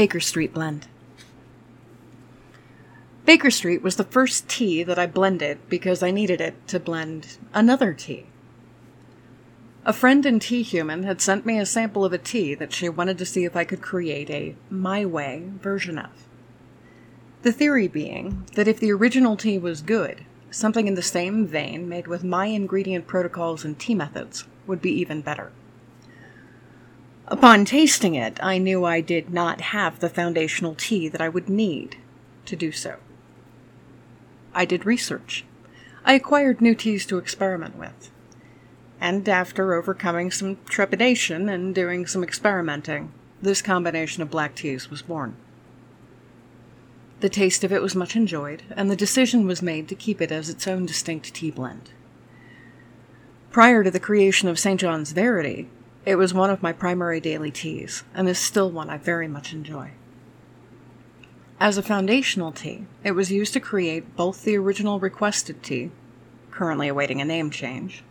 [0.00, 0.86] Baker Street Blend.
[3.26, 7.36] Baker Street was the first tea that I blended because I needed it to blend
[7.52, 8.24] another tea.
[9.84, 12.88] A friend in Tea Human had sent me a sample of a tea that she
[12.88, 16.08] wanted to see if I could create a my way version of.
[17.42, 21.90] The theory being that if the original tea was good, something in the same vein
[21.90, 25.52] made with my ingredient protocols and tea methods would be even better.
[27.28, 31.48] Upon tasting it, I knew I did not have the foundational tea that I would
[31.48, 31.96] need
[32.46, 32.96] to do so.
[34.52, 35.44] I did research.
[36.04, 38.10] I acquired new teas to experiment with.
[39.00, 45.02] And after overcoming some trepidation and doing some experimenting, this combination of black teas was
[45.02, 45.36] born.
[47.20, 50.32] The taste of it was much enjoyed, and the decision was made to keep it
[50.32, 51.90] as its own distinct tea blend.
[53.50, 54.80] Prior to the creation of St.
[54.80, 55.68] John's Verity,
[56.06, 59.52] it was one of my primary daily teas, and is still one I very much
[59.52, 59.90] enjoy.
[61.58, 65.90] As a foundational tea, it was used to create both the original requested tea,
[66.50, 68.02] currently awaiting a name change,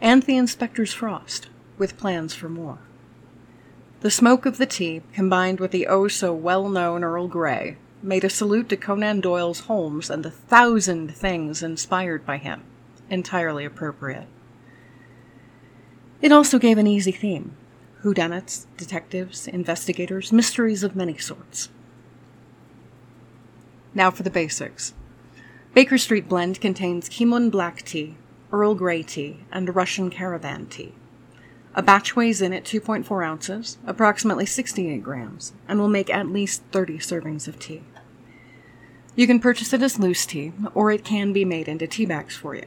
[0.00, 1.48] and the Inspector's Frost,
[1.78, 2.78] with plans for more.
[4.00, 8.24] The smoke of the tea, combined with the oh so well known Earl Grey, made
[8.24, 12.62] a salute to Conan Doyle's Holmes and the thousand things inspired by him
[13.10, 14.26] entirely appropriate.
[16.24, 17.54] It also gave an easy theme
[18.02, 21.68] whodunits, detectives, investigators, mysteries of many sorts.
[23.92, 24.94] Now for the basics.
[25.74, 28.16] Baker Street Blend contains Keemun black tea,
[28.50, 30.94] Earl Grey tea, and Russian caravan tea.
[31.74, 36.62] A batch weighs in at 2.4 ounces, approximately 68 grams, and will make at least
[36.72, 37.82] 30 servings of tea.
[39.14, 42.34] You can purchase it as loose tea, or it can be made into tea bags
[42.34, 42.64] for you.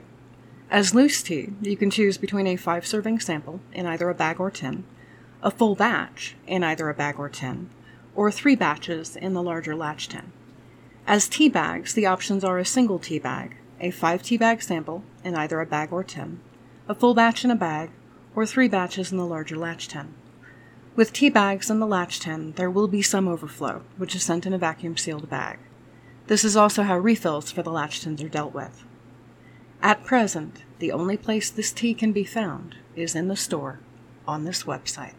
[0.70, 4.38] As loose tea, you can choose between a 5 serving sample in either a bag
[4.38, 4.84] or tin,
[5.42, 7.70] a full batch in either a bag or tin,
[8.16, 10.34] or three batches in the larger latch tin.
[11.06, 15.04] As tea bags, the options are a single tea bag, a 5 tea bag sample
[15.23, 16.42] in either a bag or tin,
[16.89, 17.89] a full batch in a bag,
[18.36, 20.14] or three batches in the larger latch tin.
[20.98, 24.45] With tea bags in the latch tin, there will be some overflow, which is sent
[24.45, 25.60] in a vacuum sealed bag.
[26.26, 28.84] This is also how refills for the latch tins are dealt with.
[29.82, 33.80] At present, the only place this tea can be found is in the store
[34.27, 35.14] on this website.